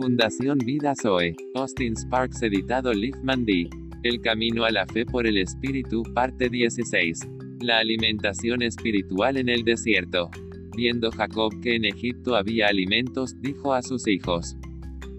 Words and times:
Fundación 0.00 0.56
Vida 0.64 0.94
Zoe. 0.94 1.36
Austin 1.54 1.94
Sparks 1.94 2.40
editado 2.40 2.90
Liefman 2.94 3.44
D. 3.44 3.68
El 4.02 4.22
camino 4.22 4.64
a 4.64 4.70
la 4.70 4.86
fe 4.86 5.04
por 5.04 5.26
el 5.26 5.36
Espíritu, 5.36 6.02
parte 6.14 6.48
16. 6.48 7.28
La 7.60 7.80
alimentación 7.80 8.62
espiritual 8.62 9.36
en 9.36 9.50
el 9.50 9.62
desierto. 9.62 10.30
Viendo 10.74 11.10
Jacob 11.10 11.52
que 11.60 11.76
en 11.76 11.84
Egipto 11.84 12.34
había 12.34 12.68
alimentos, 12.68 13.38
dijo 13.42 13.74
a 13.74 13.82
sus 13.82 14.08
hijos. 14.08 14.56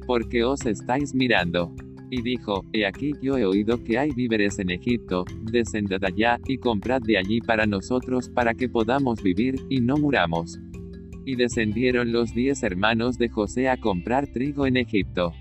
¿Por 0.07 0.27
qué 0.29 0.43
os 0.43 0.65
estáis 0.65 1.13
mirando? 1.13 1.75
Y 2.09 2.23
dijo, 2.23 2.65
He 2.73 2.87
aquí 2.87 3.13
yo 3.21 3.37
he 3.37 3.45
oído 3.45 3.83
que 3.83 3.99
hay 3.99 4.09
víveres 4.09 4.57
en 4.57 4.71
Egipto, 4.71 5.25
descended 5.43 6.03
allá, 6.03 6.39
y 6.47 6.57
comprad 6.57 7.03
de 7.03 7.19
allí 7.19 7.39
para 7.39 7.67
nosotros 7.67 8.29
para 8.29 8.55
que 8.55 8.67
podamos 8.67 9.21
vivir, 9.21 9.57
y 9.69 9.79
no 9.79 9.97
muramos. 9.97 10.59
Y 11.25 11.35
descendieron 11.35 12.11
los 12.11 12.33
diez 12.33 12.63
hermanos 12.63 13.17
de 13.17 13.29
José 13.29 13.69
a 13.69 13.77
comprar 13.77 14.27
trigo 14.27 14.65
en 14.65 14.77
Egipto. 14.77 15.33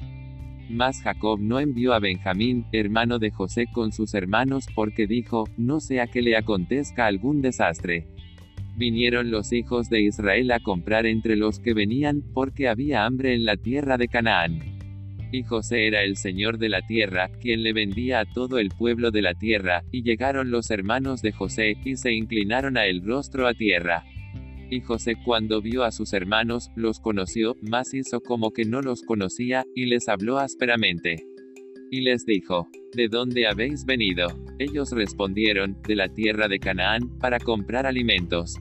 Mas 0.68 1.02
Jacob 1.02 1.40
no 1.40 1.58
envió 1.58 1.94
a 1.94 1.98
Benjamín, 1.98 2.64
hermano 2.70 3.18
de 3.18 3.30
José, 3.30 3.66
con 3.72 3.90
sus 3.90 4.14
hermanos, 4.14 4.66
porque 4.74 5.06
dijo, 5.06 5.48
no 5.56 5.80
sea 5.80 6.06
que 6.06 6.22
le 6.22 6.36
acontezca 6.36 7.06
algún 7.06 7.42
desastre. 7.42 8.06
Vinieron 8.76 9.32
los 9.32 9.52
hijos 9.52 9.90
de 9.90 10.02
Israel 10.02 10.52
a 10.52 10.60
comprar 10.60 11.06
entre 11.06 11.34
los 11.34 11.58
que 11.58 11.74
venían, 11.74 12.22
porque 12.32 12.68
había 12.68 13.04
hambre 13.04 13.34
en 13.34 13.44
la 13.44 13.56
tierra 13.56 13.98
de 13.98 14.06
Canaán. 14.06 14.60
Y 15.32 15.42
José 15.42 15.86
era 15.86 16.02
el 16.02 16.16
señor 16.16 16.58
de 16.58 16.68
la 16.68 16.82
tierra, 16.82 17.30
quien 17.40 17.62
le 17.62 17.72
vendía 17.72 18.20
a 18.20 18.24
todo 18.24 18.58
el 18.58 18.68
pueblo 18.68 19.10
de 19.10 19.22
la 19.22 19.34
tierra, 19.34 19.82
y 19.90 20.02
llegaron 20.02 20.50
los 20.50 20.70
hermanos 20.70 21.20
de 21.20 21.32
José, 21.32 21.76
y 21.84 21.96
se 21.96 22.12
inclinaron 22.12 22.76
a 22.76 22.86
el 22.86 23.04
rostro 23.04 23.48
a 23.48 23.54
tierra. 23.54 24.04
Y 24.70 24.80
José 24.80 25.16
cuando 25.24 25.60
vio 25.60 25.82
a 25.82 25.90
sus 25.90 26.12
hermanos, 26.12 26.70
los 26.76 27.00
conoció, 27.00 27.56
mas 27.60 27.92
hizo 27.92 28.20
como 28.20 28.52
que 28.52 28.64
no 28.64 28.80
los 28.80 29.02
conocía, 29.02 29.64
y 29.74 29.86
les 29.86 30.08
habló 30.08 30.38
ásperamente. 30.38 31.26
Y 31.90 32.02
les 32.02 32.24
dijo, 32.24 32.68
¿De 32.94 33.08
dónde 33.08 33.46
habéis 33.46 33.84
venido? 33.84 34.26
Ellos 34.58 34.90
respondieron, 34.90 35.76
de 35.86 35.94
la 35.94 36.08
tierra 36.08 36.48
de 36.48 36.58
Canaán, 36.58 37.18
para 37.18 37.38
comprar 37.38 37.86
alimentos. 37.86 38.56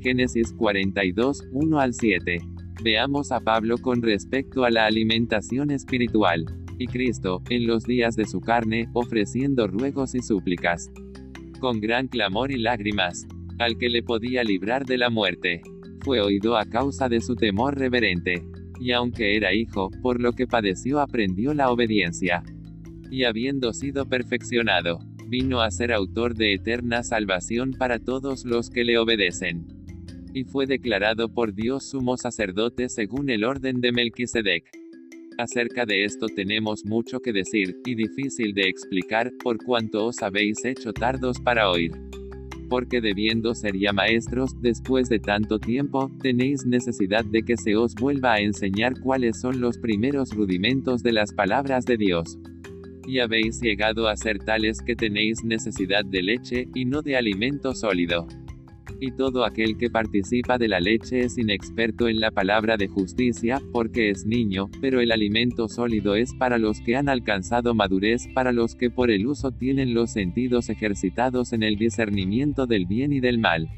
Génesis 0.00 0.52
42, 0.54 1.44
1 1.52 1.80
al 1.80 1.92
7. 1.92 2.38
Veamos 2.82 3.32
a 3.32 3.40
Pablo 3.40 3.76
con 3.76 4.00
respecto 4.00 4.64
a 4.64 4.70
la 4.70 4.86
alimentación 4.86 5.70
espiritual. 5.70 6.46
Y 6.78 6.86
Cristo, 6.86 7.42
en 7.50 7.66
los 7.66 7.84
días 7.84 8.16
de 8.16 8.26
su 8.26 8.40
carne, 8.40 8.88
ofreciendo 8.94 9.66
ruegos 9.66 10.14
y 10.14 10.20
súplicas. 10.20 10.90
Con 11.60 11.80
gran 11.80 12.08
clamor 12.08 12.50
y 12.50 12.56
lágrimas, 12.56 13.26
al 13.60 13.76
que 13.76 13.90
le 13.90 14.02
podía 14.02 14.42
librar 14.42 14.86
de 14.86 14.96
la 14.96 15.10
muerte. 15.10 15.60
Fue 16.00 16.20
oído 16.20 16.56
a 16.56 16.64
causa 16.64 17.10
de 17.10 17.20
su 17.20 17.36
temor 17.36 17.78
reverente. 17.78 18.42
Y 18.80 18.92
aunque 18.92 19.36
era 19.36 19.52
hijo, 19.52 19.90
por 20.02 20.18
lo 20.18 20.32
que 20.32 20.46
padeció 20.46 20.98
aprendió 20.98 21.52
la 21.52 21.70
obediencia. 21.70 22.42
Y 23.10 23.24
habiendo 23.24 23.74
sido 23.74 24.08
perfeccionado, 24.08 24.98
vino 25.28 25.60
a 25.60 25.70
ser 25.70 25.92
autor 25.92 26.34
de 26.34 26.54
eterna 26.54 27.02
salvación 27.02 27.72
para 27.72 27.98
todos 27.98 28.46
los 28.46 28.70
que 28.70 28.84
le 28.84 28.96
obedecen. 28.96 29.66
Y 30.32 30.44
fue 30.44 30.64
declarado 30.64 31.28
por 31.28 31.52
Dios 31.52 31.90
sumo 31.90 32.16
sacerdote 32.16 32.88
según 32.88 33.28
el 33.28 33.44
orden 33.44 33.82
de 33.82 33.92
Melquisedec. 33.92 34.64
Acerca 35.36 35.84
de 35.84 36.04
esto 36.04 36.28
tenemos 36.34 36.86
mucho 36.86 37.20
que 37.20 37.32
decir, 37.32 37.76
y 37.84 37.94
difícil 37.94 38.54
de 38.54 38.68
explicar, 38.68 39.30
por 39.42 39.62
cuanto 39.62 40.06
os 40.06 40.22
habéis 40.22 40.64
hecho 40.64 40.92
tardos 40.94 41.38
para 41.40 41.70
oír 41.70 41.92
porque 42.70 43.02
debiendo 43.02 43.54
ser 43.54 43.76
ya 43.76 43.92
maestros, 43.92 44.52
después 44.62 45.10
de 45.10 45.18
tanto 45.18 45.58
tiempo, 45.58 46.10
tenéis 46.22 46.64
necesidad 46.64 47.24
de 47.24 47.42
que 47.42 47.56
se 47.58 47.76
os 47.76 47.94
vuelva 47.94 48.34
a 48.34 48.40
enseñar 48.40 48.98
cuáles 49.00 49.40
son 49.40 49.60
los 49.60 49.76
primeros 49.76 50.30
rudimentos 50.30 51.02
de 51.02 51.12
las 51.12 51.34
palabras 51.34 51.84
de 51.84 51.98
Dios. 51.98 52.38
Y 53.06 53.18
habéis 53.18 53.60
llegado 53.60 54.08
a 54.08 54.16
ser 54.16 54.38
tales 54.38 54.80
que 54.80 54.94
tenéis 54.94 55.42
necesidad 55.44 56.04
de 56.04 56.22
leche, 56.22 56.68
y 56.74 56.84
no 56.84 57.02
de 57.02 57.16
alimento 57.16 57.74
sólido 57.74 58.26
y 59.00 59.12
todo 59.12 59.44
aquel 59.44 59.76
que 59.76 59.90
participa 59.90 60.58
de 60.58 60.68
la 60.68 60.80
leche 60.80 61.20
es 61.20 61.38
inexperto 61.38 62.08
en 62.08 62.20
la 62.20 62.30
palabra 62.30 62.76
de 62.76 62.88
justicia, 62.88 63.60
porque 63.72 64.10
es 64.10 64.26
niño, 64.26 64.70
pero 64.80 65.00
el 65.00 65.12
alimento 65.12 65.68
sólido 65.68 66.14
es 66.14 66.34
para 66.34 66.58
los 66.58 66.80
que 66.80 66.96
han 66.96 67.08
alcanzado 67.08 67.74
madurez, 67.74 68.28
para 68.34 68.52
los 68.52 68.74
que 68.74 68.90
por 68.90 69.10
el 69.10 69.26
uso 69.26 69.52
tienen 69.52 69.94
los 69.94 70.10
sentidos 70.10 70.68
ejercitados 70.68 71.52
en 71.52 71.62
el 71.62 71.76
discernimiento 71.76 72.66
del 72.66 72.86
bien 72.86 73.12
y 73.12 73.20
del 73.20 73.38
mal. 73.38 73.68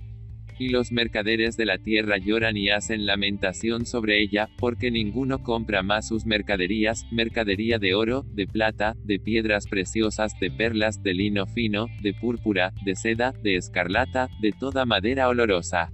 Y 0.63 0.69
los 0.69 0.93
mercaderes 0.93 1.57
de 1.57 1.67
la 1.67 1.79
tierra 1.79 2.19
lloran 2.19 2.57
y 2.57 2.71
hacen 2.71 3.05
lamentación 3.05 3.85
sobre 3.85 4.23
ella, 4.23 4.49
porque 4.59 4.93
ninguno 4.93 5.43
compra 5.43 5.83
más 5.83 6.07
sus 6.07 6.25
mercaderías, 6.25 7.05
mercadería 7.11 7.81
de 7.81 7.97
oro, 7.97 8.25
de 8.33 8.47
plata, 8.47 8.95
de 9.03 9.19
piedras 9.19 9.67
preciosas, 9.67 10.39
de 10.39 10.53
perlas, 10.53 11.03
de 11.03 11.15
lino 11.15 11.49
fino, 11.49 11.89
de 12.01 12.15
púrpura, 12.15 12.73
de 12.85 12.95
seda, 12.95 13.33
de 13.43 13.57
escarlata, 13.57 14.29
de 14.41 14.53
toda 14.53 14.87
madera 14.87 15.29
olorosa 15.29 15.91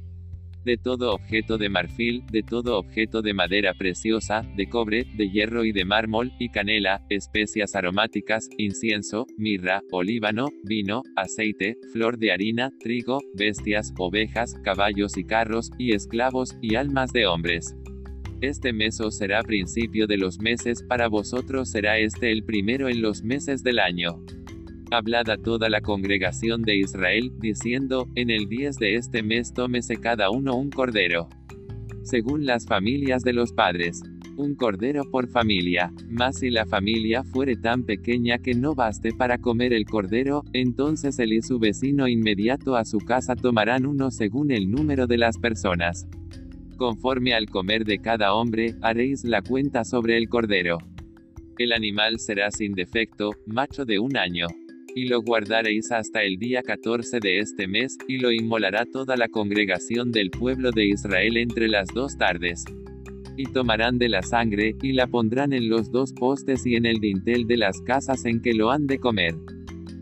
de 0.65 0.77
todo 0.77 1.15
objeto 1.15 1.59
de 1.59 1.69
marfil, 1.69 2.25
de 2.31 2.43
todo 2.43 2.79
objeto 2.79 3.23
de 3.23 3.35
madera 3.35 3.75
preciosa, 3.75 4.43
de 4.57 4.69
cobre, 4.69 5.07
de 5.17 5.31
hierro 5.31 5.65
y 5.65 5.73
de 5.73 5.85
mármol, 5.85 6.33
y 6.39 6.51
canela, 6.51 7.05
especias 7.09 7.75
aromáticas, 7.75 8.49
incienso, 8.59 9.27
mirra, 9.37 9.83
olíbano, 9.91 10.49
vino, 10.65 11.03
aceite, 11.17 11.77
flor 11.93 12.19
de 12.19 12.33
harina, 12.33 12.71
trigo, 12.81 13.21
bestias, 13.35 13.93
ovejas, 13.99 14.55
caballos 14.65 15.17
y 15.17 15.25
carros, 15.25 15.71
y 15.79 15.95
esclavos, 15.95 16.57
y 16.61 16.75
almas 16.75 17.13
de 17.13 17.27
hombres. 17.27 17.75
Este 18.41 18.73
meso 18.73 19.11
será 19.11 19.43
principio 19.43 20.07
de 20.07 20.17
los 20.17 20.39
meses, 20.39 20.85
para 20.85 21.09
vosotros 21.09 21.71
será 21.71 21.99
este 21.99 22.31
el 22.31 22.45
primero 22.45 22.89
en 22.89 23.03
los 23.03 23.25
meses 23.25 23.65
del 23.65 23.81
año. 23.81 24.23
Hablad 24.91 25.29
a 25.29 25.37
toda 25.37 25.69
la 25.69 25.83
congregación 25.83 26.63
de 26.63 26.77
Israel, 26.77 27.31
diciendo, 27.41 28.09
en 28.15 28.31
el 28.31 28.49
10 28.49 28.77
de 28.77 28.95
este 28.95 29.23
mes 29.23 29.53
tómese 29.53 29.99
cada 29.99 30.31
uno 30.31 30.57
un 30.57 30.71
cordero. 30.71 31.29
Según 32.05 32.47
las 32.47 32.65
familias 32.65 33.23
de 33.23 33.35
los 33.35 33.53
padres. 33.53 34.03
Un 34.39 34.55
cordero 34.55 35.03
por 35.11 35.29
familia. 35.29 35.93
Mas 36.09 36.39
si 36.39 36.49
la 36.49 36.65
familia 36.65 37.23
fuere 37.23 37.57
tan 37.57 37.83
pequeña 37.85 38.39
que 38.39 38.55
no 38.55 38.75
baste 38.75 39.13
para 39.13 39.37
comer 39.37 39.75
el 39.75 39.85
cordero, 39.85 40.43
entonces 40.55 41.19
él 41.19 41.35
y 41.35 41.43
su 41.43 41.59
vecino 41.59 42.09
inmediato 42.09 42.75
a 42.75 42.87
su 42.87 42.99
casa 42.99 43.37
tomarán 43.37 43.85
uno 43.85 44.11
según 44.11 44.51
el 44.51 44.71
número 44.71 45.07
de 45.07 45.19
las 45.19 45.37
personas. 45.37 46.07
Conforme 46.79 47.35
al 47.35 47.51
comer 47.51 47.85
de 47.85 47.99
cada 47.99 48.33
hombre, 48.33 48.75
haréis 48.81 49.25
la 49.25 49.43
cuenta 49.43 49.85
sobre 49.85 50.17
el 50.17 50.31
cordero. 50.31 50.79
El 51.59 51.73
animal 51.73 52.21
será 52.21 52.51
sin 52.51 52.73
defecto, 52.73 53.33
macho 53.47 53.85
de 53.85 53.99
un 53.99 54.17
año 54.17 54.47
y 54.95 55.07
lo 55.07 55.23
guardaréis 55.23 55.93
hasta 55.93 56.23
el 56.23 56.39
día 56.39 56.63
14 56.63 57.21
de 57.21 57.41
este 57.41 57.67
mes, 57.67 57.97
y 58.07 58.19
lo 58.19 58.33
inmolará 58.33 58.85
toda 58.87 59.17
la 59.17 59.29
congregación 59.29 60.13
del 60.13 60.31
pueblo 60.31 60.71
de 60.71 60.87
Israel 60.87 61.37
entre 61.37 61.69
las 61.69 61.89
dos 61.89 62.17
tardes. 62.17 62.65
Y 63.37 63.45
tomarán 63.45 63.99
de 63.99 64.09
la 64.09 64.23
sangre, 64.23 64.75
y 64.83 64.93
la 64.93 65.07
pondrán 65.07 65.53
en 65.53 65.69
los 65.69 65.91
dos 65.93 66.13
postes 66.13 66.67
y 66.67 66.77
en 66.77 66.87
el 66.87 66.99
dintel 66.99 67.47
de 67.47 67.57
las 67.57 67.81
casas 67.83 68.25
en 68.25 68.41
que 68.41 68.55
lo 68.55 68.71
han 68.71 68.87
de 68.87 68.99
comer. 68.99 69.35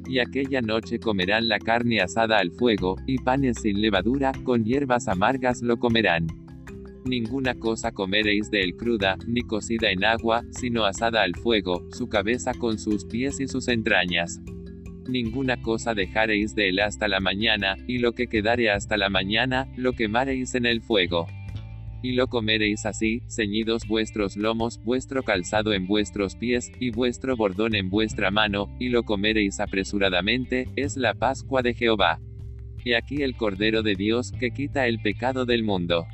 Y 0.09 0.21
aquella 0.21 0.63
noche 0.63 0.99
comerán 0.99 1.49
la 1.49 1.59
carne 1.59 2.01
asada 2.01 2.39
al 2.39 2.53
fuego, 2.53 2.97
y 3.07 3.19
panes 3.19 3.59
sin 3.61 3.81
levadura, 3.81 4.33
con 4.45 4.65
hierbas 4.65 5.09
amargas 5.09 5.63
lo 5.63 5.79
comerán. 5.79 6.27
Ninguna 7.05 7.55
cosa 7.55 7.93
comeréis 7.93 8.51
de 8.51 8.63
él 8.63 8.77
cruda, 8.77 9.17
ni 9.27 9.43
cocida 9.43 9.91
en 9.91 10.05
agua, 10.05 10.43
sino 10.51 10.85
asada 10.85 11.23
al 11.23 11.37
fuego, 11.37 11.87
su 11.93 12.09
cabeza 12.09 12.53
con 12.55 12.79
sus 12.79 13.05
pies 13.05 13.39
y 13.41 13.47
sus 13.47 13.69
entrañas 13.69 14.41
ninguna 15.09 15.57
cosa 15.61 15.95
dejaréis 15.95 16.55
de 16.55 16.69
él 16.69 16.81
hasta 16.81 17.09
la 17.09 17.21
mañana, 17.21 17.77
y 17.87 17.99
lo 17.99 18.13
que 18.13 18.27
quedare 18.27 18.71
hasta 18.71 18.97
la 18.97 19.09
mañana, 19.09 19.69
lo 19.77 19.93
quemaréis 19.93 20.55
en 20.55 20.67
el 20.67 20.83
fuego. 20.83 21.27
Y 22.03 22.13
lo 22.13 22.29
comeréis 22.29 22.87
así, 22.87 23.23
ceñidos 23.29 23.87
vuestros 23.87 24.37
lomos, 24.37 24.81
vuestro 24.85 25.23
calzado 25.23 25.73
en 25.73 25.87
vuestros 25.87 26.37
pies, 26.37 26.71
y 26.79 26.91
vuestro 26.91 27.37
bordón 27.37 27.75
en 27.75 27.91
vuestra 27.91 28.31
mano, 28.31 28.69
y 28.79 28.91
lo 28.91 29.03
comeréis 29.03 29.61
apresuradamente, 29.61 30.69
es 30.77 30.97
la 30.97 31.15
Pascua 31.15 31.63
de 31.63 31.75
Jehová. 31.75 32.21
Y 32.85 32.93
aquí 32.93 33.23
el 33.23 33.37
Cordero 33.37 33.83
de 33.83 33.95
Dios, 33.95 34.33
que 34.33 34.51
quita 34.51 34.87
el 34.87 35.01
pecado 35.01 35.45
del 35.45 35.65
mundo. 35.65 36.07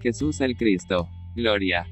Jesús 0.00 0.40
el 0.40 0.56
Cristo. 0.56 1.08
Gloria. 1.36 1.86